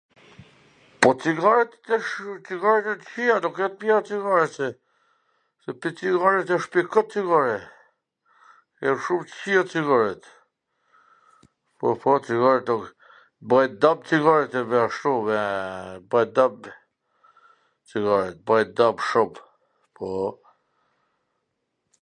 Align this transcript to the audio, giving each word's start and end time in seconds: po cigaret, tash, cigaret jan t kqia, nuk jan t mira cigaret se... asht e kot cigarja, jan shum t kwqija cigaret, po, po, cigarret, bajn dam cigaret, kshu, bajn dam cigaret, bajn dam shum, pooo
po 1.01 1.09
cigaret, 1.23 1.71
tash, 1.87 2.11
cigaret 2.47 2.85
jan 2.87 2.99
t 3.01 3.05
kqia, 3.09 3.35
nuk 3.43 3.55
jan 3.63 3.71
t 3.73 3.77
mira 3.83 4.01
cigaret 4.09 4.53
se... 4.57 4.67
asht 5.65 5.67
e 5.71 5.75
kot 5.83 5.99
cigarja, 7.13 7.29
jan 8.85 8.97
shum 9.07 9.21
t 9.23 9.31
kwqija 9.33 9.63
cigaret, 9.75 10.23
po, 11.77 11.87
po, 12.05 12.11
cigarret, 12.29 12.69
bajn 13.53 13.71
dam 13.85 13.97
cigaret, 14.13 14.53
kshu, 14.95 15.13
bajn 16.15 16.29
dam 16.39 16.53
cigaret, 17.93 18.37
bajn 18.51 18.69
dam 18.81 18.95
shum, 19.11 19.31
pooo 20.01 20.31